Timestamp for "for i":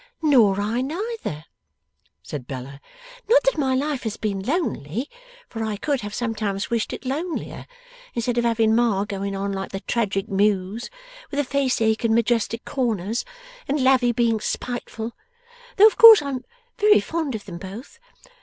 5.47-5.77